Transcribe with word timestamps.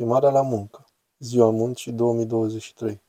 Chemarea 0.00 0.30
la 0.30 0.42
muncă. 0.42 0.86
Ziua 1.18 1.50
Muncii 1.50 1.92
2023. 1.92 3.02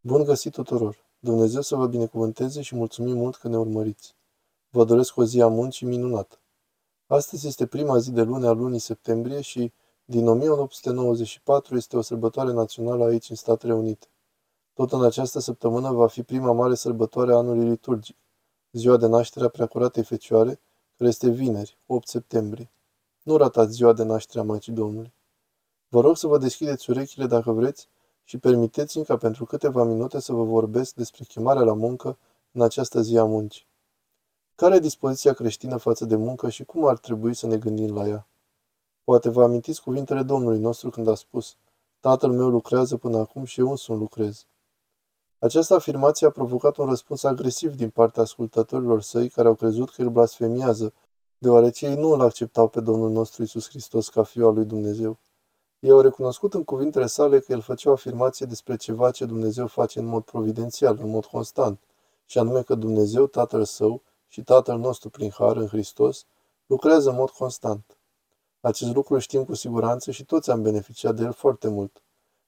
Bun 0.00 0.24
găsit 0.24 0.52
tuturor! 0.52 0.96
Dumnezeu 1.18 1.60
să 1.60 1.76
vă 1.76 1.86
binecuvânteze 1.86 2.62
și 2.62 2.74
mulțumim 2.74 3.16
mult 3.16 3.36
că 3.36 3.48
ne 3.48 3.56
urmăriți. 3.56 4.14
Vă 4.70 4.84
doresc 4.84 5.16
o 5.16 5.24
zi 5.24 5.40
a 5.40 5.46
muncii 5.46 5.86
minunată. 5.86 6.38
Astăzi 7.06 7.46
este 7.46 7.66
prima 7.66 7.98
zi 7.98 8.10
de 8.10 8.22
luni 8.22 8.46
a 8.46 8.50
lunii 8.50 8.78
septembrie 8.78 9.40
și 9.40 9.72
din 10.04 10.28
1894 10.28 11.76
este 11.76 11.96
o 11.96 12.00
sărbătoare 12.00 12.52
națională 12.52 13.04
aici 13.04 13.30
în 13.30 13.36
Statele 13.36 13.74
Unite. 13.74 14.06
Tot 14.74 14.92
în 14.92 15.04
această 15.04 15.38
săptămână 15.38 15.92
va 15.92 16.06
fi 16.06 16.22
prima 16.22 16.52
mare 16.52 16.74
sărbătoare 16.74 17.32
a 17.32 17.36
anului 17.36 17.68
liturgic, 17.68 18.16
ziua 18.72 18.96
de 18.96 19.06
naștere 19.06 19.44
a 19.44 19.48
Preacuratei 19.48 20.04
Fecioare, 20.04 20.60
care 20.96 21.08
este 21.10 21.28
vineri, 21.30 21.78
8 21.86 22.08
septembrie. 22.08 22.70
Nu 23.22 23.36
ratați 23.36 23.72
ziua 23.72 23.92
de 23.92 24.02
naștere 24.02 24.40
a 24.40 24.42
Maicii 24.42 24.72
Domnului. 24.72 25.14
Vă 25.88 26.00
rog 26.00 26.16
să 26.16 26.26
vă 26.26 26.38
deschideți 26.38 26.90
urechile 26.90 27.26
dacă 27.26 27.52
vreți 27.52 27.88
și 28.24 28.38
permiteți-mi 28.38 29.04
ca 29.04 29.16
pentru 29.16 29.44
câteva 29.44 29.84
minute 29.84 30.20
să 30.20 30.32
vă 30.32 30.44
vorbesc 30.44 30.94
despre 30.94 31.24
chemarea 31.24 31.62
la 31.62 31.74
muncă 31.74 32.18
în 32.52 32.62
această 32.62 33.00
zi 33.00 33.18
a 33.18 33.24
muncii. 33.24 33.66
Care 34.54 34.74
e 34.74 34.78
dispoziția 34.78 35.32
creștină 35.32 35.76
față 35.76 36.04
de 36.04 36.16
muncă 36.16 36.48
și 36.48 36.64
cum 36.64 36.84
ar 36.84 36.98
trebui 36.98 37.34
să 37.34 37.46
ne 37.46 37.56
gândim 37.56 37.94
la 37.94 38.06
ea? 38.08 38.26
Poate 39.04 39.28
vă 39.28 39.42
amintiți 39.42 39.82
cuvintele 39.82 40.22
Domnului 40.22 40.58
nostru 40.58 40.90
când 40.90 41.08
a 41.08 41.14
spus, 41.14 41.56
Tatăl 42.00 42.32
meu 42.32 42.48
lucrează 42.48 42.96
până 42.96 43.18
acum 43.18 43.44
și 43.44 43.60
eu 43.60 43.70
însumi 43.70 43.98
lucrez. 43.98 44.46
Această 45.38 45.74
afirmație 45.74 46.26
a 46.26 46.30
provocat 46.30 46.76
un 46.76 46.88
răspuns 46.88 47.22
agresiv 47.22 47.74
din 47.74 47.90
partea 47.90 48.22
ascultătorilor 48.22 49.02
săi 49.02 49.28
care 49.28 49.48
au 49.48 49.54
crezut 49.54 49.90
că 49.90 50.02
îl 50.02 50.10
blasfemiază, 50.10 50.92
deoarece 51.38 51.86
ei 51.86 51.94
nu 51.94 52.08
îl 52.08 52.20
acceptau 52.20 52.68
pe 52.68 52.80
Domnul 52.80 53.10
nostru 53.10 53.42
Isus 53.42 53.68
Hristos 53.68 54.08
ca 54.08 54.22
Fiul 54.22 54.46
al 54.46 54.54
lui 54.54 54.64
Dumnezeu. 54.64 55.18
Ei 55.86 55.92
au 55.92 56.00
recunoscut 56.00 56.54
în 56.54 56.64
cuvintele 56.64 57.06
sale 57.06 57.40
că 57.40 57.52
el 57.52 57.60
făcea 57.60 57.90
o 57.90 57.92
afirmație 57.92 58.46
despre 58.46 58.76
ceva 58.76 59.10
ce 59.10 59.24
Dumnezeu 59.24 59.66
face 59.66 59.98
în 59.98 60.04
mod 60.04 60.22
providențial, 60.22 60.98
în 61.02 61.10
mod 61.10 61.24
constant, 61.24 61.80
și 62.24 62.38
anume 62.38 62.62
că 62.62 62.74
Dumnezeu, 62.74 63.26
Tatăl 63.26 63.64
Său 63.64 64.02
și 64.28 64.42
Tatăl 64.42 64.78
nostru 64.78 65.10
prin 65.10 65.30
Har 65.30 65.56
în 65.56 65.66
Hristos, 65.66 66.24
lucrează 66.66 67.10
în 67.10 67.16
mod 67.16 67.30
constant. 67.30 67.98
Acest 68.60 68.94
lucru 68.94 69.18
știm 69.18 69.44
cu 69.44 69.54
siguranță 69.54 70.10
și 70.10 70.24
toți 70.24 70.50
am 70.50 70.62
beneficiat 70.62 71.14
de 71.14 71.22
el 71.22 71.32
foarte 71.32 71.68
mult. 71.68 72.02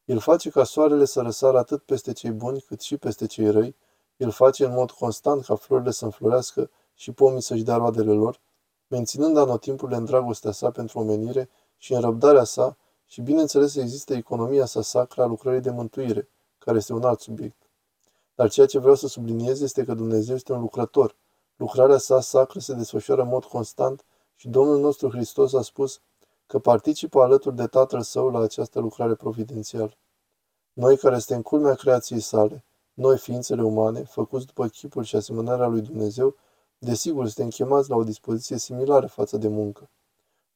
El 0.05 0.19
face 0.19 0.51
ca 0.51 0.65
soarele 0.65 1.05
să 1.05 1.21
răsară 1.21 1.59
atât 1.59 1.83
peste 1.83 2.13
cei 2.13 2.31
buni 2.31 2.61
cât 2.61 2.81
și 2.81 2.97
peste 2.97 3.27
cei 3.27 3.51
răi, 3.51 3.77
el 4.17 4.31
face 4.31 4.65
în 4.65 4.73
mod 4.73 4.91
constant 4.91 5.45
ca 5.45 5.55
florile 5.55 5.91
să 5.91 6.05
înflorească 6.05 6.71
și 6.95 7.13
pomii 7.13 7.43
să-și 7.43 7.63
dea 7.63 7.77
roadele 7.77 8.13
lor, 8.13 8.41
menținând 8.89 9.37
anotimpurile 9.37 9.97
în 9.97 10.05
dragostea 10.05 10.51
sa 10.51 10.71
pentru 10.71 10.99
omenire 10.99 11.49
și 11.77 11.93
în 11.93 12.01
răbdarea 12.01 12.45
sa, 12.45 12.77
și 13.11 13.21
bineînțeles 13.21 13.75
există 13.75 14.15
economia 14.15 14.65
sa 14.65 14.83
sacra 14.83 15.23
a 15.23 15.27
lucrării 15.27 15.61
de 15.61 15.71
mântuire, 15.71 16.29
care 16.59 16.77
este 16.77 16.93
un 16.93 17.03
alt 17.03 17.21
subiect. 17.21 17.71
Dar 18.35 18.51
ceea 18.51 18.67
ce 18.67 18.79
vreau 18.79 18.95
să 18.95 19.07
subliniez 19.07 19.61
este 19.61 19.85
că 19.85 19.95
Dumnezeu 19.95 20.35
este 20.35 20.53
un 20.53 20.61
lucrător. 20.61 21.17
Lucrarea 21.57 21.99
sa 21.99 22.21
sacră 22.21 22.59
se 22.59 22.75
desfășoară 22.75 23.23
în 23.23 23.29
mod 23.29 23.45
constant 23.45 24.05
și 24.35 24.49
Domnul 24.49 24.81
nostru 24.81 25.11
Hristos 25.11 25.53
a 25.55 25.63
spus 25.63 26.01
că 26.47 26.59
participă 26.59 27.23
alături 27.23 27.57
de 27.57 27.67
Tatăl 27.67 28.03
Său 28.03 28.31
la 28.31 28.41
această 28.41 28.81
lucrare 28.81 29.15
providențială. 29.15 29.97
Noi 30.73 30.97
care 30.97 31.19
suntem 31.19 31.43
culmea 31.43 31.75
creației 31.75 32.21
sale, 32.21 32.65
noi 32.95 33.19
ființele 33.19 33.63
umane, 33.63 34.03
făcuți 34.03 34.47
după 34.47 34.67
chipul 34.67 35.05
și 35.05 35.17
asemănarea 35.17 35.67
lui 35.67 35.81
Dumnezeu, 35.81 36.35
desigur 36.79 37.29
suntem 37.29 37.49
chemați 37.49 37.91
la 37.91 37.97
o 37.97 38.05
dispoziție 38.05 38.59
similară 38.59 39.07
față 39.07 39.37
de 39.37 39.49
muncă. 39.49 39.91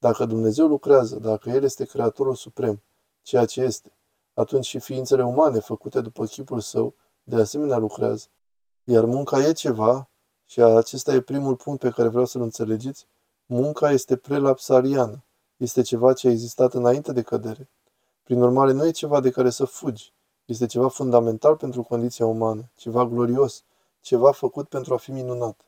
Dacă 0.02 0.24
Dumnezeu 0.24 0.66
lucrează, 0.66 1.16
dacă 1.16 1.50
El 1.50 1.62
este 1.62 1.84
Creatorul 1.84 2.34
Suprem, 2.34 2.82
ceea 3.22 3.44
ce 3.44 3.60
este, 3.60 3.92
atunci 4.34 4.64
și 4.64 4.78
ființele 4.78 5.24
umane 5.24 5.58
făcute 5.58 6.00
după 6.00 6.24
chipul 6.24 6.60
său, 6.60 6.94
de 7.22 7.36
asemenea 7.36 7.76
lucrează. 7.76 8.26
Iar 8.84 9.04
munca 9.04 9.38
e 9.38 9.52
ceva, 9.52 10.08
și 10.46 10.60
acesta 10.60 11.14
e 11.14 11.20
primul 11.20 11.56
punct 11.56 11.80
pe 11.80 11.90
care 11.90 12.08
vreau 12.08 12.24
să-l 12.24 12.40
înțelegeți, 12.40 13.06
munca 13.46 13.90
este 13.90 14.16
prelapsariană, 14.16 15.24
este 15.56 15.82
ceva 15.82 16.12
ce 16.12 16.28
a 16.28 16.30
existat 16.30 16.74
înainte 16.74 17.12
de 17.12 17.22
cădere. 17.22 17.68
Prin 18.22 18.42
urmare, 18.42 18.72
nu 18.72 18.86
e 18.86 18.90
ceva 18.90 19.20
de 19.20 19.30
care 19.30 19.50
să 19.50 19.64
fugi, 19.64 20.12
este 20.44 20.66
ceva 20.66 20.88
fundamental 20.88 21.56
pentru 21.56 21.82
condiția 21.82 22.26
umană, 22.26 22.70
ceva 22.74 23.06
glorios, 23.06 23.64
ceva 24.00 24.32
făcut 24.32 24.68
pentru 24.68 24.94
a 24.94 24.96
fi 24.96 25.10
minunat. 25.10 25.60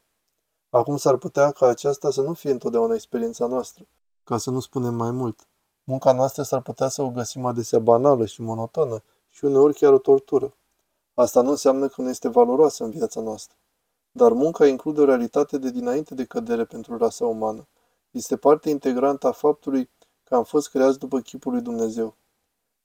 Acum 0.71 0.97
s-ar 0.97 1.17
putea 1.17 1.51
ca 1.51 1.67
aceasta 1.67 2.11
să 2.11 2.21
nu 2.21 2.33
fie 2.33 2.51
întotdeauna 2.51 2.95
experiența 2.95 3.47
noastră, 3.47 3.87
ca 4.25 4.39
să 4.39 4.51
nu 4.51 4.61
spunem 4.61 4.95
mai 4.95 5.11
mult. 5.11 5.49
Munca 5.85 6.13
noastră 6.13 6.43
s-ar 6.43 6.63
putea 6.63 6.89
să 6.89 7.03
o 7.03 7.11
găsim 7.11 7.45
adesea 7.45 7.79
banală 7.79 8.27
și 8.27 8.43
monotonă 8.43 9.03
și 9.29 9.45
uneori 9.45 9.75
chiar 9.75 9.93
o 9.93 9.99
tortură. 9.99 10.55
Asta 11.15 11.43
nu 11.43 11.51
înseamnă 11.51 11.89
că 11.89 12.03
nu 12.03 12.09
este 12.09 12.29
valoroasă 12.29 12.85
în 12.85 12.91
viața 12.91 13.21
noastră. 13.21 13.57
Dar 14.11 14.33
munca 14.33 14.67
include 14.67 15.01
o 15.01 15.05
realitate 15.05 15.59
de 15.59 15.71
dinainte 15.71 16.15
de 16.15 16.25
cădere 16.25 16.65
pentru 16.65 16.97
rasa 16.97 17.27
umană. 17.27 17.67
Este 18.11 18.37
parte 18.37 18.71
integrantă 18.71 19.27
a 19.27 19.33
faptului 19.33 19.91
că 20.25 20.35
am 20.35 20.45
fost 20.45 20.69
creați 20.69 20.99
după 20.99 21.21
chipul 21.21 21.53
lui 21.53 21.61
Dumnezeu. 21.61 22.15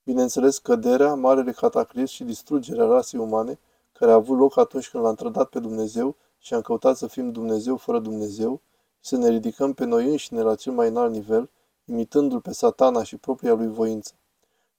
Bineînțeles, 0.04 0.58
căderea, 0.58 1.14
marele 1.14 1.52
cataclism 1.52 2.14
și 2.14 2.24
distrugerea 2.24 2.86
rasei 2.86 3.20
umane, 3.20 3.60
care 3.92 4.12
a 4.12 4.14
avut 4.14 4.38
loc 4.38 4.58
atunci 4.58 4.90
când 4.90 5.04
l-am 5.04 5.16
trădat 5.16 5.50
pe 5.50 5.60
Dumnezeu 5.60 6.16
și 6.38 6.54
am 6.54 6.62
căutat 6.62 6.98
să 6.98 7.08
fim 7.08 7.32
Dumnezeu 7.32 7.78
fără 7.78 8.00
Dumnezeu, 8.00 8.62
să 9.00 9.18
ne 9.18 9.30
ridicăm 9.30 9.74
pe 9.74 9.86
noi 9.86 10.10
înșine 10.10 10.42
la 10.42 10.56
cel 10.56 10.74
mai 10.74 10.88
înalt 10.88 11.12
nivel, 11.12 11.50
imitându-l 11.86 12.42
pe 12.42 12.54
satana 12.54 13.04
și 13.04 13.18
propria 13.18 13.54
lui 13.54 13.68
voință. 13.68 14.14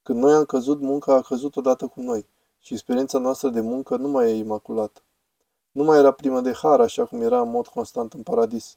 Când 0.02 0.18
noi 0.18 0.32
am 0.32 0.44
căzut, 0.44 0.80
munca 0.80 1.14
a 1.14 1.20
căzut 1.20 1.56
odată 1.56 1.86
cu 1.86 2.00
noi 2.00 2.26
și 2.58 2.72
experiența 2.72 3.18
noastră 3.18 3.48
de 3.48 3.60
muncă 3.60 3.96
nu 3.96 4.08
mai 4.08 4.30
e 4.30 4.34
imaculată. 4.34 5.00
Nu 5.70 5.84
mai 5.84 5.98
era 5.98 6.10
primă 6.10 6.40
de 6.40 6.52
har 6.52 6.80
așa 6.80 7.04
cum 7.04 7.20
era 7.20 7.40
în 7.40 7.50
mod 7.50 7.66
constant 7.66 8.12
în 8.12 8.22
paradis. 8.22 8.76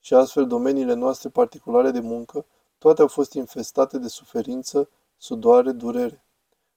Și 0.00 0.14
astfel 0.14 0.46
domeniile 0.46 0.94
noastre 0.94 1.28
particulare 1.28 1.90
de 1.90 2.00
muncă, 2.00 2.46
toate 2.78 3.00
au 3.00 3.08
fost 3.08 3.32
infestate 3.32 3.98
de 3.98 4.08
suferință, 4.08 4.88
sudoare, 5.16 5.72
durere. 5.72 6.24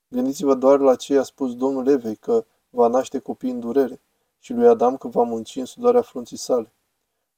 Gândiți-vă 0.07 0.53
doar 0.55 0.79
la 0.79 0.95
ce 0.95 1.17
a 1.17 1.23
spus 1.23 1.55
Domnul 1.55 1.87
Evei 1.87 2.15
că 2.15 2.45
va 2.69 2.87
naște 2.87 3.19
copii 3.19 3.51
în 3.51 3.59
durere 3.59 4.01
și 4.39 4.53
lui 4.53 4.67
Adam 4.67 4.97
că 4.97 5.07
va 5.07 5.23
munci 5.23 5.55
în 5.55 5.65
sudoarea 5.65 6.01
frunții 6.01 6.37
sale. 6.37 6.72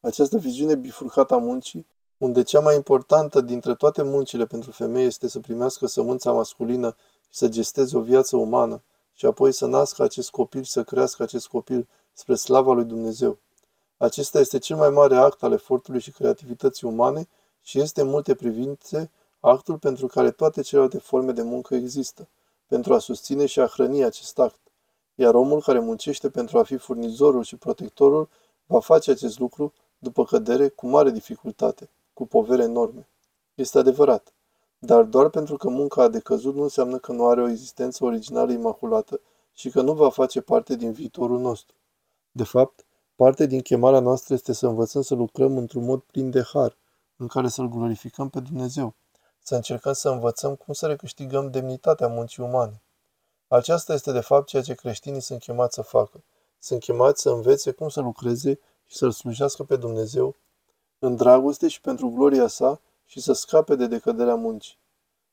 Această 0.05 0.37
viziune 0.37 0.75
bifurcată 0.75 1.33
a 1.33 1.37
muncii, 1.37 1.87
unde 2.17 2.43
cea 2.43 2.59
mai 2.59 2.75
importantă 2.75 3.41
dintre 3.41 3.75
toate 3.75 4.03
muncile 4.03 4.45
pentru 4.45 4.71
femeie 4.71 5.05
este 5.05 5.27
să 5.27 5.39
primească 5.39 5.87
sămânța 5.87 6.31
masculină 6.31 6.95
și 7.29 7.37
să 7.37 7.47
gesteze 7.47 7.97
o 7.97 8.01
viață 8.01 8.37
umană, 8.37 8.83
și 9.13 9.25
apoi 9.25 9.51
să 9.51 9.65
nască 9.65 10.03
acest 10.03 10.29
copil 10.29 10.63
și 10.63 10.71
să 10.71 10.83
crească 10.83 11.23
acest 11.23 11.47
copil 11.47 11.87
spre 12.13 12.35
slava 12.35 12.73
lui 12.73 12.83
Dumnezeu. 12.83 13.37
Acesta 13.97 14.39
este 14.39 14.57
cel 14.57 14.75
mai 14.75 14.89
mare 14.89 15.15
act 15.15 15.43
al 15.43 15.51
efortului 15.51 15.99
și 15.99 16.11
creativității 16.11 16.87
umane 16.87 17.27
și 17.61 17.79
este 17.79 18.01
în 18.01 18.07
multe 18.07 18.35
privințe 18.35 19.11
actul 19.39 19.77
pentru 19.77 20.07
care 20.07 20.31
toate 20.31 20.61
celelalte 20.61 20.97
forme 20.97 21.31
de 21.31 21.41
muncă 21.41 21.75
există, 21.75 22.27
pentru 22.67 22.93
a 22.93 22.99
susține 22.99 23.45
și 23.45 23.59
a 23.59 23.67
hrăni 23.67 24.03
acest 24.03 24.39
act. 24.39 24.59
Iar 25.15 25.33
omul 25.35 25.61
care 25.61 25.79
muncește 25.79 26.29
pentru 26.29 26.57
a 26.57 26.63
fi 26.63 26.77
furnizorul 26.77 27.43
și 27.43 27.55
protectorul 27.55 28.29
va 28.65 28.79
face 28.79 29.11
acest 29.11 29.39
lucru 29.39 29.73
după 29.97 30.23
cădere, 30.23 30.67
cu 30.67 30.87
mare 30.87 31.11
dificultate, 31.11 31.89
cu 32.13 32.25
povere 32.25 32.63
enorme. 32.63 33.07
Este 33.55 33.77
adevărat. 33.77 34.33
Dar 34.79 35.03
doar 35.03 35.29
pentru 35.29 35.57
că 35.57 35.69
munca 35.69 36.03
a 36.03 36.07
decăzut 36.07 36.55
nu 36.55 36.61
înseamnă 36.61 36.97
că 36.97 37.11
nu 37.11 37.27
are 37.27 37.41
o 37.41 37.49
existență 37.49 38.03
originală 38.03 38.51
imaculată 38.51 39.19
și 39.53 39.69
că 39.69 39.81
nu 39.81 39.93
va 39.93 40.09
face 40.09 40.41
parte 40.41 40.75
din 40.75 40.91
viitorul 40.91 41.39
nostru. 41.39 41.75
De 42.31 42.43
fapt, 42.43 42.85
parte 43.15 43.45
din 43.45 43.61
chemarea 43.61 43.99
noastră 43.99 44.33
este 44.33 44.53
să 44.53 44.67
învățăm 44.67 45.01
să 45.01 45.15
lucrăm 45.15 45.57
într-un 45.57 45.85
mod 45.85 46.01
plin 46.01 46.29
de 46.29 46.43
har, 46.53 46.77
în 47.17 47.27
care 47.27 47.47
să-L 47.47 47.67
glorificăm 47.67 48.29
pe 48.29 48.39
Dumnezeu, 48.39 48.93
să 49.39 49.55
încercăm 49.55 49.93
să 49.93 50.09
învățăm 50.09 50.55
cum 50.55 50.73
să 50.73 50.85
recâștigăm 50.87 51.51
demnitatea 51.51 52.07
muncii 52.07 52.43
umane. 52.43 52.81
Aceasta 53.47 53.93
este 53.93 54.11
de 54.11 54.19
fapt 54.19 54.47
ceea 54.47 54.61
ce 54.61 54.73
creștinii 54.73 55.21
sunt 55.21 55.39
chemați 55.39 55.75
să 55.75 55.81
facă. 55.81 56.23
Sunt 56.59 56.79
chemați 56.79 57.21
să 57.21 57.29
învețe 57.29 57.71
cum 57.71 57.89
să 57.89 58.01
lucreze 58.01 58.59
și 58.85 58.97
să-L 58.97 59.11
slujească 59.11 59.63
pe 59.63 59.75
Dumnezeu 59.75 60.35
în 60.99 61.15
dragoste 61.15 61.67
și 61.67 61.81
pentru 61.81 62.09
gloria 62.09 62.47
sa 62.47 62.81
și 63.05 63.21
să 63.21 63.33
scape 63.33 63.75
de 63.75 63.87
decăderea 63.87 64.35
muncii. 64.35 64.77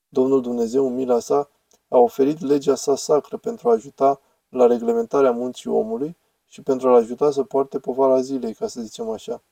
Domnul 0.09 0.41
Dumnezeu, 0.41 0.87
în 0.87 0.95
mila 0.95 1.19
sa, 1.19 1.51
a 1.89 1.99
oferit 1.99 2.41
legea 2.41 2.75
sa 2.75 2.97
sacră 2.97 3.37
pentru 3.37 3.69
a 3.69 3.73
ajuta 3.73 4.21
la 4.49 4.67
reglementarea 4.67 5.31
muncii 5.31 5.71
omului 5.71 6.17
și 6.49 6.63
pentru 6.63 6.89
a-l 6.89 6.95
ajuta 6.95 7.31
să 7.31 7.43
poarte 7.43 7.79
povara 7.79 8.21
zilei, 8.21 8.55
ca 8.55 8.67
să 8.67 8.81
zicem 8.81 9.11
așa, 9.11 9.43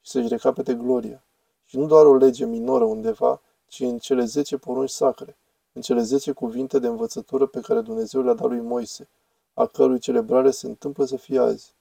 și 0.00 0.10
să-și 0.10 0.28
recapete 0.28 0.74
gloria. 0.74 1.22
Și 1.64 1.78
nu 1.78 1.86
doar 1.86 2.06
o 2.06 2.16
lege 2.16 2.44
minoră 2.44 2.84
undeva, 2.84 3.40
ci 3.66 3.80
în 3.80 3.98
cele 3.98 4.24
zece 4.24 4.56
porunci 4.56 4.90
sacre, 4.90 5.36
în 5.72 5.82
cele 5.82 6.02
zece 6.02 6.32
cuvinte 6.32 6.78
de 6.78 6.86
învățătură 6.86 7.46
pe 7.46 7.60
care 7.60 7.80
Dumnezeu 7.80 8.22
le-a 8.22 8.34
dat 8.34 8.48
lui 8.48 8.60
Moise, 8.60 9.08
a 9.54 9.66
cărui 9.66 9.98
celebrare 9.98 10.50
se 10.50 10.66
întâmplă 10.66 11.04
să 11.04 11.16
fie 11.16 11.38
azi 11.38 11.74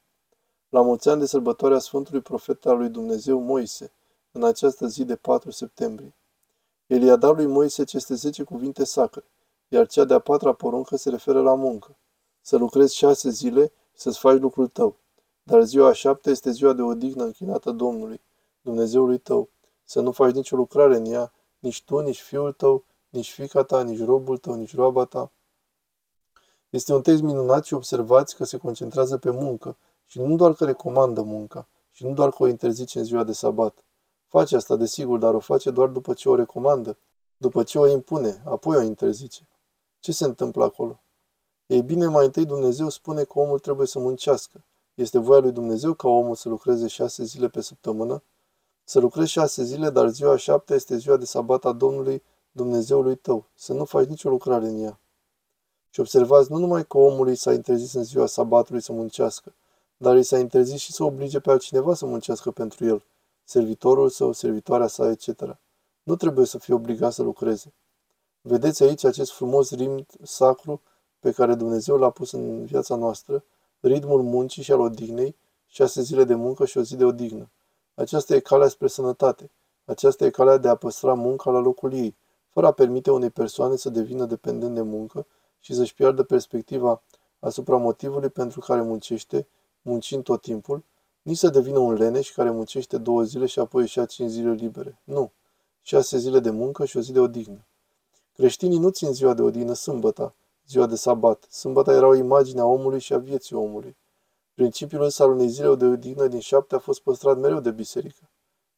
la 0.69 0.81
mulți 0.81 1.09
ani 1.09 1.19
de 1.19 1.25
sărbătoarea 1.25 1.79
Sfântului 1.79 2.21
Profet 2.21 2.65
al 2.65 2.77
lui 2.77 2.89
Dumnezeu 2.89 3.39
Moise, 3.39 3.91
în 4.31 4.43
această 4.43 4.87
zi 4.87 5.05
de 5.05 5.15
4 5.15 5.51
septembrie. 5.51 6.13
El 6.87 7.01
i-a 7.01 7.15
dat 7.15 7.35
lui 7.35 7.45
Moise 7.45 7.81
aceste 7.81 8.13
zece 8.13 8.43
cuvinte 8.43 8.83
sacre, 8.83 9.23
iar 9.67 9.87
cea 9.87 10.03
de-a 10.03 10.19
patra 10.19 10.53
poruncă 10.53 10.95
se 10.95 11.09
referă 11.09 11.41
la 11.41 11.55
muncă. 11.55 11.97
Să 12.41 12.57
lucrezi 12.57 12.95
șase 12.95 13.29
zile 13.29 13.65
și 13.65 14.01
să-ți 14.01 14.19
faci 14.19 14.39
lucrul 14.39 14.67
tău. 14.67 14.95
Dar 15.43 15.63
ziua 15.63 15.87
a 15.87 15.93
șaptea 15.93 16.31
este 16.31 16.51
ziua 16.51 16.73
de 16.73 16.81
odihnă 16.81 17.23
închinată 17.23 17.71
Domnului, 17.71 18.21
Dumnezeului 18.61 19.17
tău. 19.17 19.49
Să 19.83 20.01
nu 20.01 20.11
faci 20.11 20.33
nicio 20.33 20.55
lucrare 20.55 20.95
în 20.95 21.05
ea, 21.05 21.33
nici 21.59 21.83
tu, 21.83 21.99
nici 21.99 22.21
fiul 22.21 22.53
tău, 22.53 22.83
nici 23.09 23.31
fica 23.31 23.63
ta, 23.63 23.83
nici 23.83 24.05
robul 24.05 24.37
tău, 24.37 24.53
nici 24.53 24.75
roaba 24.75 25.05
ta. 25.05 25.31
Este 26.69 26.93
un 26.93 27.01
text 27.01 27.21
minunat 27.21 27.65
și 27.65 27.73
observați 27.73 28.35
că 28.35 28.43
se 28.43 28.57
concentrează 28.57 29.17
pe 29.17 29.29
muncă 29.29 29.77
și 30.09 30.19
nu 30.19 30.35
doar 30.35 30.53
că 30.53 30.65
recomandă 30.65 31.21
munca 31.21 31.67
și 31.91 32.05
nu 32.05 32.13
doar 32.13 32.29
că 32.29 32.43
o 32.43 32.47
interzice 32.47 32.99
în 32.99 33.05
ziua 33.05 33.23
de 33.23 33.31
sabat. 33.31 33.83
Face 34.27 34.55
asta, 34.55 34.75
desigur, 34.75 35.19
dar 35.19 35.33
o 35.33 35.39
face 35.39 35.71
doar 35.71 35.87
după 35.87 36.13
ce 36.13 36.29
o 36.29 36.35
recomandă, 36.35 36.97
după 37.37 37.63
ce 37.63 37.79
o 37.79 37.87
impune, 37.87 38.41
apoi 38.45 38.77
o 38.77 38.81
interzice. 38.81 39.47
Ce 39.99 40.11
se 40.11 40.25
întâmplă 40.25 40.63
acolo? 40.63 40.99
Ei 41.65 41.81
bine, 41.81 42.07
mai 42.07 42.25
întâi 42.25 42.45
Dumnezeu 42.45 42.89
spune 42.89 43.23
că 43.23 43.39
omul 43.39 43.59
trebuie 43.59 43.87
să 43.87 43.99
muncească. 43.99 44.63
Este 44.93 45.19
voia 45.19 45.39
lui 45.39 45.51
Dumnezeu 45.51 45.93
ca 45.93 46.07
omul 46.07 46.35
să 46.35 46.49
lucreze 46.49 46.87
șase 46.87 47.23
zile 47.23 47.47
pe 47.47 47.61
săptămână? 47.61 48.23
Să 48.83 48.99
lucrezi 48.99 49.31
șase 49.31 49.63
zile, 49.63 49.89
dar 49.89 50.07
ziua 50.07 50.37
șaptea 50.37 50.75
este 50.75 50.97
ziua 50.97 51.17
de 51.17 51.25
sabat 51.25 51.65
a 51.65 51.71
Domnului 51.71 52.23
Dumnezeului 52.51 53.15
tău. 53.15 53.45
Să 53.55 53.73
nu 53.73 53.85
faci 53.85 54.07
nicio 54.07 54.29
lucrare 54.29 54.67
în 54.67 54.81
ea. 54.81 54.99
Și 55.89 55.99
observați 55.99 56.51
nu 56.51 56.57
numai 56.57 56.85
că 56.85 56.97
omului 56.97 57.35
s-a 57.35 57.53
interzis 57.53 57.93
în 57.93 58.03
ziua 58.03 58.25
sabatului 58.25 58.81
să 58.81 58.91
muncească, 58.91 59.53
dar 60.01 60.15
îi 60.15 60.23
s-a 60.23 60.37
interzis 60.37 60.81
și 60.81 60.91
să 60.91 61.03
oblige 61.03 61.39
pe 61.39 61.51
altcineva 61.51 61.93
să 61.93 62.05
muncească 62.05 62.51
pentru 62.51 62.85
el, 62.85 63.03
servitorul 63.43 64.09
său, 64.09 64.31
servitoarea 64.31 64.87
sa, 64.87 65.09
etc. 65.09 65.57
Nu 66.03 66.15
trebuie 66.15 66.45
să 66.45 66.57
fie 66.57 66.73
obligat 66.73 67.13
să 67.13 67.23
lucreze. 67.23 67.73
Vedeți 68.41 68.83
aici 68.83 69.03
acest 69.03 69.31
frumos 69.31 69.71
ritm 69.71 70.05
sacru 70.23 70.81
pe 71.19 71.31
care 71.31 71.55
Dumnezeu 71.55 71.97
l-a 71.97 72.09
pus 72.09 72.31
în 72.31 72.65
viața 72.65 72.95
noastră, 72.95 73.43
ritmul 73.79 74.21
muncii 74.21 74.63
și 74.63 74.71
al 74.71 74.79
odihnei, 74.79 75.35
șase 75.67 76.01
zile 76.01 76.23
de 76.23 76.35
muncă 76.35 76.65
și 76.65 76.77
o 76.77 76.81
zi 76.81 76.95
de 76.95 77.05
odihnă. 77.05 77.49
Aceasta 77.93 78.35
e 78.35 78.39
calea 78.39 78.67
spre 78.67 78.87
sănătate. 78.87 79.51
Aceasta 79.85 80.25
e 80.25 80.29
calea 80.29 80.57
de 80.57 80.67
a 80.67 80.75
păstra 80.75 81.13
munca 81.13 81.51
la 81.51 81.59
locul 81.59 81.93
ei, 81.93 82.15
fără 82.49 82.67
a 82.67 82.71
permite 82.71 83.11
unei 83.11 83.29
persoane 83.29 83.75
să 83.75 83.89
devină 83.89 84.25
dependent 84.25 84.75
de 84.75 84.81
muncă 84.81 85.25
și 85.59 85.73
să-și 85.73 85.93
piardă 85.93 86.23
perspectiva 86.23 87.01
asupra 87.39 87.77
motivului 87.77 88.29
pentru 88.29 88.59
care 88.59 88.81
muncește, 88.81 89.47
muncind 89.89 90.23
tot 90.23 90.41
timpul, 90.41 90.83
nici 91.21 91.37
să 91.37 91.49
devină 91.49 91.79
un 91.79 91.93
leneș 91.93 92.31
care 92.31 92.49
muncește 92.49 92.97
două 92.97 93.23
zile 93.23 93.45
și 93.45 93.59
apoi 93.59 93.81
își 93.81 93.97
ia 93.97 94.05
cinci 94.05 94.29
zile 94.29 94.51
libere. 94.51 95.01
Nu. 95.03 95.31
Șase 95.81 96.17
zile 96.17 96.39
de 96.39 96.49
muncă 96.49 96.85
și 96.85 96.97
o 96.97 97.01
zi 97.01 97.11
de 97.11 97.19
odihnă. 97.19 97.65
Creștinii 98.35 98.79
nu 98.79 98.89
țin 98.89 99.13
ziua 99.13 99.33
de 99.33 99.41
odihnă 99.41 99.73
sâmbăta, 99.73 100.33
ziua 100.67 100.85
de 100.85 100.95
sabat. 100.95 101.47
Sâmbăta 101.49 101.93
era 101.93 102.07
o 102.07 102.15
imagine 102.15 102.59
a 102.59 102.65
omului 102.65 102.99
și 102.99 103.13
a 103.13 103.17
vieții 103.17 103.55
omului. 103.55 103.95
Principiul 104.53 105.03
însă 105.03 105.23
al 105.23 105.29
unei 105.29 105.47
zile 105.47 105.75
de 105.75 105.85
odihnă 105.85 106.27
din 106.27 106.39
șapte 106.39 106.75
a 106.75 106.79
fost 106.79 107.01
păstrat 107.01 107.37
mereu 107.37 107.59
de 107.59 107.71
biserică. 107.71 108.29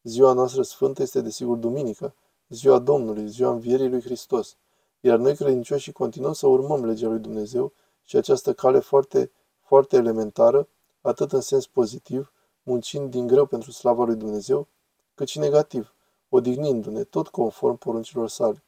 Ziua 0.03 0.33
noastră 0.33 0.61
sfântă 0.61 1.01
este 1.01 1.21
desigur 1.21 1.57
duminică, 1.57 2.13
ziua 2.49 2.79
Domnului, 2.79 3.27
ziua 3.27 3.51
învierii 3.51 3.89
lui 3.89 4.01
Hristos. 4.01 4.55
Iar 4.99 5.17
noi 5.17 5.35
credincioși 5.35 5.91
continuăm 5.91 6.33
să 6.33 6.47
urmăm 6.47 6.85
legea 6.85 7.07
lui 7.07 7.19
Dumnezeu 7.19 7.73
și 8.03 8.17
această 8.17 8.53
cale 8.53 8.79
foarte, 8.79 9.31
foarte 9.59 9.95
elementară, 9.95 10.67
atât 11.01 11.31
în 11.31 11.41
sens 11.41 11.67
pozitiv, 11.67 12.31
muncind 12.63 13.11
din 13.11 13.27
greu 13.27 13.45
pentru 13.45 13.71
slava 13.71 14.03
lui 14.03 14.15
Dumnezeu, 14.15 14.67
cât 15.15 15.27
și 15.27 15.39
negativ, 15.39 15.93
odihnindu-ne, 16.29 17.03
tot 17.03 17.27
conform 17.27 17.77
poruncilor 17.77 18.29
sale. 18.29 18.63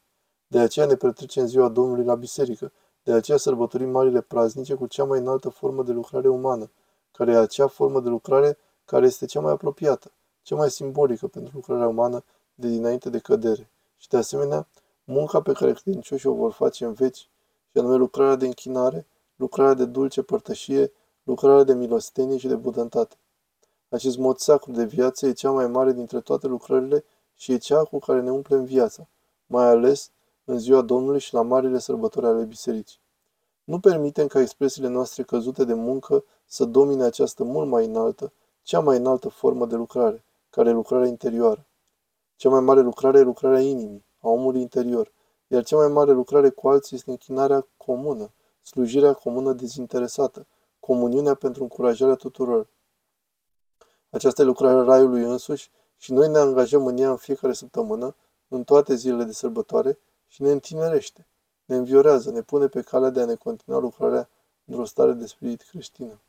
De 0.47 0.59
aceea 0.59 0.85
ne 0.85 0.95
petrecem 0.95 1.45
ziua 1.45 1.69
Domnului 1.69 2.05
la 2.05 2.15
biserică, 2.15 2.71
de 3.03 3.11
aceea 3.13 3.37
sărbătorim 3.37 3.89
marile 3.89 4.21
praznice 4.21 4.73
cu 4.73 4.87
cea 4.87 5.03
mai 5.03 5.19
înaltă 5.19 5.49
formă 5.49 5.83
de 5.83 5.91
lucrare 5.91 6.27
umană, 6.27 6.71
care 7.11 7.31
e 7.31 7.37
acea 7.37 7.67
formă 7.67 7.99
de 7.99 8.09
lucrare 8.09 8.57
care 8.85 9.05
este 9.05 9.25
cea 9.25 9.39
mai 9.39 9.51
apropiată, 9.51 10.11
cea 10.41 10.55
mai 10.55 10.71
simbolică 10.71 11.27
pentru 11.27 11.51
lucrarea 11.55 11.87
umană 11.87 12.23
de 12.55 12.67
dinainte 12.67 13.09
de 13.09 13.19
cădere. 13.19 13.69
Și 13.97 14.07
de 14.07 14.17
asemenea, 14.17 14.67
munca 15.03 15.41
pe 15.41 15.51
care 15.51 15.73
credincioșii 15.73 16.29
o 16.29 16.33
vor 16.33 16.51
face 16.51 16.85
în 16.85 16.93
veci, 16.93 17.29
și 17.71 17.77
anume 17.77 17.95
lucrarea 17.95 18.35
de 18.35 18.45
închinare, 18.45 19.07
lucrarea 19.35 19.73
de 19.73 19.85
dulce 19.85 20.21
părtășie, 20.21 20.91
lucrarea 21.23 21.63
de 21.63 21.73
milostenie 21.73 22.37
și 22.37 22.47
de 22.47 22.55
budăntate. 22.55 23.15
Acest 23.89 24.17
mod 24.17 24.37
sacru 24.37 24.71
de 24.71 24.85
viață 24.85 25.25
e 25.25 25.31
cea 25.31 25.51
mai 25.51 25.67
mare 25.67 25.91
dintre 25.91 26.21
toate 26.21 26.47
lucrările 26.47 27.03
și 27.35 27.51
e 27.51 27.57
cea 27.57 27.83
cu 27.83 27.99
care 27.99 28.21
ne 28.21 28.31
umplem 28.31 28.63
viața, 28.63 29.07
mai 29.45 29.65
ales 29.65 30.11
în 30.45 30.59
ziua 30.59 30.81
Domnului 30.81 31.19
și 31.19 31.33
la 31.33 31.41
marile 31.41 31.79
sărbători 31.79 32.25
ale 32.25 32.43
bisericii. 32.43 32.99
Nu 33.63 33.79
permitem 33.79 34.27
ca 34.27 34.39
expresiile 34.39 34.87
noastre 34.87 35.23
căzute 35.23 35.63
de 35.63 35.73
muncă 35.73 36.23
să 36.45 36.65
domine 36.65 37.03
această 37.03 37.43
mult 37.43 37.69
mai 37.69 37.85
înaltă, 37.85 38.31
cea 38.61 38.79
mai 38.79 38.97
înaltă 38.97 39.29
formă 39.29 39.65
de 39.65 39.75
lucrare, 39.75 40.23
care 40.49 40.69
e 40.69 40.73
lucrarea 40.73 41.07
interioară. 41.07 41.65
Cea 42.35 42.49
mai 42.49 42.59
mare 42.59 42.81
lucrare 42.81 43.19
e 43.19 43.21
lucrarea 43.21 43.59
inimii, 43.59 44.05
a 44.19 44.27
omului 44.27 44.61
interior, 44.61 45.11
iar 45.47 45.63
cea 45.63 45.77
mai 45.77 45.87
mare 45.87 46.11
lucrare 46.11 46.49
cu 46.49 46.67
alții 46.67 46.95
este 46.95 47.09
închinarea 47.09 47.67
comună, 47.77 48.31
slujirea 48.61 49.13
comună 49.13 49.53
dezinteresată, 49.53 50.45
comuniunea 50.85 51.33
pentru 51.33 51.61
încurajarea 51.61 52.15
tuturor. 52.15 52.67
Aceasta 54.09 54.41
e 54.41 54.45
lucrarea 54.45 54.83
Raiului 54.83 55.23
însuși 55.23 55.71
și 55.97 56.11
noi 56.13 56.29
ne 56.29 56.37
angajăm 56.37 56.85
în 56.85 56.97
ea 56.97 57.09
în 57.09 57.17
fiecare 57.17 57.53
săptămână, 57.53 58.15
în 58.47 58.63
toate 58.63 58.95
zilele 58.95 59.23
de 59.23 59.31
sărbătoare 59.31 59.99
și 60.27 60.41
ne 60.41 60.51
întinerește, 60.51 61.27
ne 61.65 61.75
înviorează, 61.75 62.31
ne 62.31 62.41
pune 62.41 62.67
pe 62.67 62.81
calea 62.81 63.09
de 63.09 63.21
a 63.21 63.25
ne 63.25 63.35
continua 63.35 63.79
lucrarea 63.79 64.29
într-o 64.65 64.85
stare 64.85 65.11
de 65.11 65.25
spirit 65.25 65.61
creștină. 65.61 66.21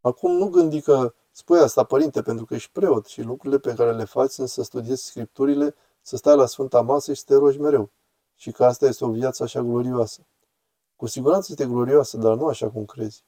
Acum 0.00 0.32
nu 0.32 0.48
gândi 0.48 0.80
că 0.80 1.14
spui 1.30 1.58
asta, 1.58 1.84
părinte, 1.84 2.22
pentru 2.22 2.44
că 2.44 2.54
ești 2.54 2.72
preot 2.72 3.06
și 3.06 3.22
lucrurile 3.22 3.58
pe 3.58 3.74
care 3.74 3.92
le 3.92 4.04
faci 4.04 4.30
sunt 4.30 4.48
să 4.48 4.62
studiezi 4.62 5.04
scripturile, 5.04 5.74
să 6.00 6.16
stai 6.16 6.36
la 6.36 6.46
Sfânta 6.46 6.80
Masă 6.80 7.12
și 7.12 7.18
să 7.18 7.24
te 7.26 7.34
rogi 7.34 7.60
mereu. 7.60 7.90
Și 8.34 8.52
că 8.52 8.64
asta 8.64 8.86
este 8.86 9.04
o 9.04 9.10
viață 9.10 9.42
așa 9.42 9.60
glorioasă. 9.60 10.26
Cu 10.96 11.06
siguranță 11.06 11.46
este 11.50 11.66
glorioasă, 11.66 12.16
dar 12.16 12.36
nu 12.36 12.46
așa 12.46 12.70
cum 12.70 12.84
crezi. 12.84 13.24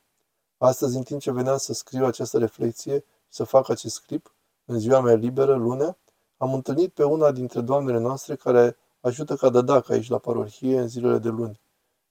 Astăzi, 0.65 0.97
în 0.97 1.03
timp 1.03 1.21
ce 1.21 1.33
veneam 1.33 1.57
să 1.57 1.73
scriu 1.73 2.05
această 2.05 2.39
reflexie 2.39 2.99
și 2.99 3.05
să 3.29 3.45
fac 3.45 3.69
acest 3.69 3.95
script, 3.95 4.33
în 4.65 4.79
ziua 4.79 5.01
mea 5.01 5.15
liberă, 5.15 5.55
lunea, 5.55 5.97
am 6.37 6.55
întâlnit 6.55 6.93
pe 6.93 7.05
una 7.05 7.33
dintre 7.33 7.61
doamnele 7.61 7.99
noastre 7.99 8.37
care 8.37 8.77
ajută 9.01 9.37
ca 9.37 9.49
dădac 9.49 9.91
aici 9.91 10.09
la 10.09 10.19
parohie 10.19 10.81
în 10.81 10.89
zilele 10.89 11.19
de 11.19 11.29
luni. 11.29 11.61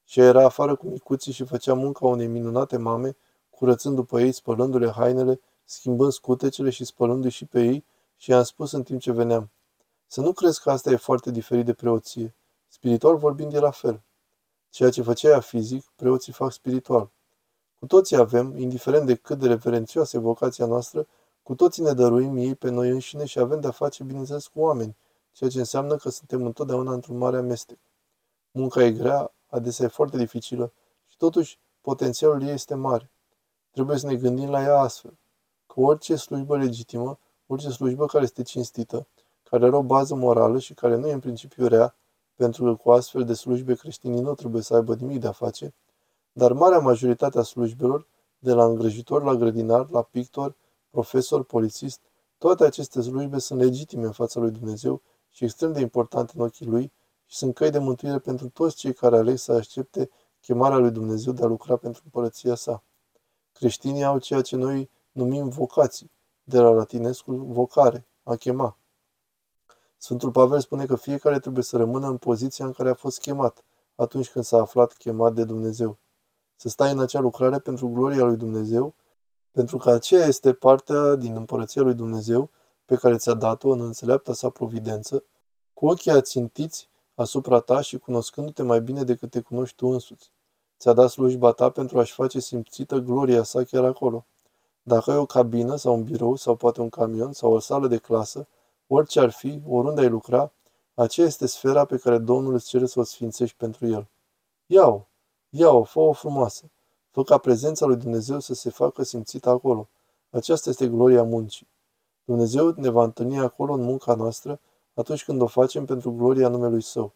Și 0.06 0.20
era 0.20 0.46
afară 0.46 0.76
cu 0.76 0.88
micuții 0.88 1.32
și 1.32 1.46
făcea 1.46 1.74
munca 1.74 2.06
unei 2.06 2.28
minunate 2.28 2.78
mame, 2.78 3.18
curățând 3.50 3.96
după 3.96 4.20
ei, 4.22 4.32
spălându-le 4.32 4.90
hainele, 4.90 5.42
schimbând 5.64 6.12
scutecele 6.12 6.70
și 6.70 6.86
spălându-i 6.86 7.30
și 7.30 7.46
pe 7.46 7.64
ei, 7.64 7.86
și 8.18 8.30
i-am 8.30 8.44
spus 8.44 8.72
în 8.72 8.84
timp 8.84 9.00
ce 9.00 9.12
veneam. 9.12 9.50
Să 10.08 10.22
nu 10.22 10.34
crezi 10.34 10.62
că 10.62 10.72
asta 10.72 10.90
e 10.90 10.96
foarte 10.96 11.32
diferit 11.32 11.66
de 11.66 11.74
preoție. 11.74 12.36
Spiritual 12.68 13.18
vorbind 13.18 13.54
e 13.54 13.60
la 13.60 13.72
fel. 13.72 14.02
Ceea 14.70 14.90
ce 14.90 15.02
făcea 15.02 15.30
ea 15.30 15.40
fizic, 15.40 15.86
preoții 15.96 16.34
fac 16.34 16.52
spiritual. 16.52 17.12
Cu 17.84 17.90
toții 17.90 18.16
avem, 18.16 18.58
indiferent 18.58 19.06
de 19.06 19.16
cât 19.16 19.40
de 19.40 19.48
reverențioasă 19.48 20.18
e 20.18 20.20
vocația 20.20 20.66
noastră, 20.66 21.08
cu 21.42 21.56
toții 21.56 21.84
ne 21.84 21.94
dăruim 21.94 22.38
ei 22.38 22.56
pe 22.56 22.70
noi 22.70 22.90
înșine 22.90 23.26
și 23.26 23.40
avem 23.40 23.60
de-a 23.60 23.72
face, 23.72 24.04
bineînțeles, 24.04 24.48
cu 24.48 24.60
oameni, 24.60 24.96
ceea 25.32 25.50
ce 25.50 25.60
înseamnă 25.60 25.96
că 25.96 26.10
suntem 26.10 26.46
întotdeauna 26.46 26.94
într-un 26.94 27.18
mare 27.18 27.38
amestec. 27.38 27.78
Munca 28.52 28.84
e 28.84 28.92
grea, 28.92 29.34
adesea 29.48 29.86
e 29.86 29.88
foarte 29.88 30.18
dificilă 30.18 30.72
și 31.08 31.18
totuși 31.18 31.60
potențialul 31.82 32.42
ei 32.42 32.54
este 32.54 32.76
mare. 32.76 33.12
Trebuie 33.72 33.98
să 33.98 34.08
ne 34.08 34.16
gândim 34.16 34.50
la 34.50 34.62
ea 34.62 34.80
astfel, 34.80 35.18
că 35.68 35.80
orice 35.80 36.16
slujbă 36.16 36.58
legitimă, 36.58 37.20
orice 37.48 37.70
slujbă 37.70 38.06
care 38.06 38.24
este 38.24 38.44
cinstită, 38.44 39.08
care 39.44 39.66
are 39.66 39.76
o 39.76 39.84
bază 39.84 40.16
morală 40.16 40.60
și 40.60 40.74
care 40.74 40.96
nu 40.96 41.08
e 41.08 41.14
în 41.14 41.20
principiu 41.20 41.68
rea, 41.68 41.96
pentru 42.36 42.64
că 42.64 42.74
cu 42.76 42.92
astfel 42.92 43.26
de 43.26 43.34
slujbe 43.34 43.76
creștinii 43.76 44.22
nu 44.22 44.34
trebuie 44.34 44.62
să 44.62 44.76
aibă 44.76 44.96
nimic 44.96 45.20
de 45.20 45.28
a 45.28 45.32
face, 45.32 45.74
dar 46.34 46.52
marea 46.52 46.80
majoritate 46.80 47.40
a 47.40 47.44
slujbelor, 47.44 48.08
de 48.40 48.54
la 48.54 48.66
îngrijitor 48.66 49.24
la 49.24 49.36
grădinar, 49.36 49.90
la 49.90 50.02
pictor, 50.02 50.56
profesor, 50.90 51.44
polițist, 51.44 52.02
toate 52.38 52.66
aceste 52.66 53.02
slujbe 53.02 53.40
sunt 53.40 53.60
legitime 53.60 54.06
în 54.06 54.12
fața 54.12 54.40
lui 54.40 54.52
Dumnezeu 54.52 55.02
și 55.30 55.44
extrem 55.44 55.74
de 55.74 55.80
importante 55.80 56.34
în 56.36 56.44
ochii 56.44 56.66
lui 56.66 56.92
și 57.26 57.36
sunt 57.36 57.54
căi 57.54 57.70
de 57.70 57.80
mântuire 57.80 58.20
pentru 58.20 58.50
toți 58.50 58.76
cei 58.76 58.94
care 58.94 59.18
aleg 59.18 59.38
să 59.38 59.52
aștepte 59.52 60.10
chemarea 60.42 60.78
lui 60.78 60.92
Dumnezeu 60.92 61.34
de 61.34 61.44
a 61.44 61.48
lucra 61.48 61.76
pentru 61.76 62.02
împărăția 62.06 62.56
sa. 62.56 62.84
Creștinii 63.54 64.04
au 64.04 64.20
ceea 64.20 64.42
ce 64.42 64.56
noi 64.56 64.90
numim 65.12 65.50
vocații, 65.50 66.12
de 66.44 66.60
la 66.60 66.70
latinescul 66.70 67.44
vocare, 67.46 68.08
a 68.24 68.36
chema. 68.36 68.78
Sfântul 69.98 70.32
Pavel 70.32 70.60
spune 70.60 70.86
că 70.86 70.96
fiecare 70.96 71.40
trebuie 71.40 71.64
să 71.64 71.78
rămână 71.78 72.08
în 72.08 72.18
poziția 72.18 72.66
în 72.66 72.72
care 72.72 72.90
a 72.90 72.94
fost 72.94 73.20
chemat, 73.20 73.64
atunci 73.96 74.30
când 74.30 74.46
s-a 74.46 74.58
aflat 74.58 74.94
chemat 74.94 75.34
de 75.34 75.44
Dumnezeu. 75.44 75.98
Să 76.64 76.70
stai 76.70 76.92
în 76.92 77.00
acea 77.00 77.20
lucrare 77.20 77.60
pentru 77.60 77.88
gloria 77.88 78.24
lui 78.24 78.38
Dumnezeu, 78.38 78.94
pentru 79.52 79.78
că 79.78 79.90
aceea 79.90 80.26
este 80.26 80.54
partea 80.54 81.16
din 81.16 81.36
împărăția 81.36 81.82
lui 81.82 81.94
Dumnezeu 81.94 82.50
pe 82.86 82.96
care 82.96 83.18
ți-a 83.18 83.34
dat-o 83.34 83.70
în 83.70 83.82
înțeleapta 83.82 84.34
sa 84.34 84.50
providență, 84.50 85.24
cu 85.74 85.88
ochii 85.88 86.12
ațintiți 86.12 86.90
asupra 87.16 87.60
ta 87.60 87.82
și 87.82 87.98
cunoscându-te 87.98 88.64
mai 88.64 88.82
bine 88.82 89.04
decât 89.04 89.30
te 89.30 89.40
cunoști 89.40 89.76
tu 89.76 89.88
însuți. 89.88 90.32
Ți-a 90.80 90.94
dat 90.94 91.10
slujba 91.10 91.52
ta 91.52 91.70
pentru 91.70 92.00
a-și 92.00 92.14
face 92.14 92.40
simțită 92.40 92.98
gloria 92.98 93.44
sa 93.44 93.64
chiar 93.64 93.84
acolo. 93.84 94.26
Dacă 94.82 95.12
ai 95.12 95.18
o 95.18 95.26
cabină 95.26 95.76
sau 95.76 95.94
un 95.94 96.04
birou 96.04 96.36
sau 96.36 96.56
poate 96.56 96.82
un 96.82 96.90
camion 96.90 97.34
sau 97.34 97.52
o 97.52 97.60
sală 97.60 97.88
de 97.88 97.98
clasă, 97.98 98.48
orice 98.88 99.20
ar 99.20 99.32
fi, 99.32 99.62
oriunde 99.68 100.02
ai 100.02 100.10
lucra, 100.10 100.52
aceea 100.94 101.28
este 101.28 101.46
sfera 101.46 101.86
pe 101.86 101.98
care 101.98 102.18
Domnul 102.18 102.54
îți 102.54 102.68
cere 102.68 102.86
să 102.86 103.00
o 103.00 103.04
sfințești 103.04 103.58
pentru 103.58 103.88
el. 103.88 104.08
Ia-o, 104.66 105.08
ia-o, 105.56 105.84
fă-o 105.84 106.12
frumoasă. 106.12 106.72
Fă 107.10 107.24
ca 107.24 107.38
prezența 107.38 107.86
lui 107.86 107.96
Dumnezeu 107.96 108.40
să 108.40 108.54
se 108.54 108.70
facă 108.70 109.04
simțită 109.04 109.50
acolo. 109.50 109.90
Aceasta 110.30 110.70
este 110.70 110.88
gloria 110.88 111.24
muncii. 111.24 111.68
Dumnezeu 112.24 112.74
ne 112.76 112.90
va 112.90 113.04
întâlni 113.04 113.40
acolo 113.40 113.74
în 113.74 113.82
munca 113.82 114.16
noastră 114.16 114.60
atunci 114.94 115.24
când 115.24 115.42
o 115.42 115.46
facem 115.46 115.86
pentru 115.86 116.12
gloria 116.12 116.48
numelui 116.48 116.82
Său. 116.82 117.14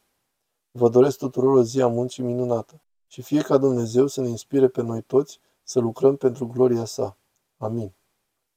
Vă 0.72 0.89
doresc 0.89 1.17
tuturor 1.17 1.58
o 1.58 1.63
zi 1.63 1.82
a 1.82 1.88
muncii 1.88 2.24
minunată 2.24 2.82
și 3.08 3.22
fie 3.22 3.41
ca 3.41 3.58
Dumnezeu 3.58 4.08
să 4.08 4.22
ne 4.22 4.29
inspire 4.29 4.67
pe 4.67 4.82
noi 4.82 5.01
toți 5.01 5.39
să 5.63 5.79
lucrăm 5.79 6.15
pentru 6.15 6.48
gloria 6.48 6.86
sa. 6.86 7.17
Amin. 7.58 7.94